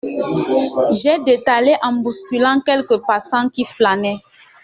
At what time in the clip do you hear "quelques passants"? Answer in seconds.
2.65-3.49